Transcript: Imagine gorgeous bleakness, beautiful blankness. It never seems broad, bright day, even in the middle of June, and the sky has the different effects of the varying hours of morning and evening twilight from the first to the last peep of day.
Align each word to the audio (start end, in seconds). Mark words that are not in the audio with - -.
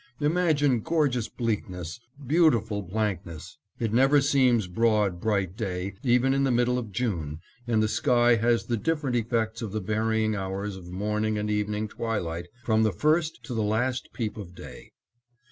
Imagine 0.19 0.79
gorgeous 0.79 1.29
bleakness, 1.29 1.99
beautiful 2.25 2.81
blankness. 2.81 3.59
It 3.77 3.93
never 3.93 4.19
seems 4.19 4.65
broad, 4.65 5.19
bright 5.21 5.55
day, 5.55 5.93
even 6.01 6.33
in 6.33 6.43
the 6.43 6.49
middle 6.49 6.79
of 6.79 6.91
June, 6.91 7.39
and 7.67 7.83
the 7.83 7.87
sky 7.87 8.33
has 8.37 8.65
the 8.65 8.77
different 8.77 9.15
effects 9.15 9.61
of 9.61 9.73
the 9.73 9.79
varying 9.79 10.35
hours 10.35 10.75
of 10.75 10.89
morning 10.89 11.37
and 11.37 11.51
evening 11.51 11.87
twilight 11.87 12.47
from 12.65 12.81
the 12.81 12.91
first 12.91 13.43
to 13.43 13.53
the 13.53 13.61
last 13.61 14.09
peep 14.11 14.37
of 14.37 14.55
day. 14.55 14.89